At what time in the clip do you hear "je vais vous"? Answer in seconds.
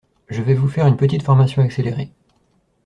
0.29-0.67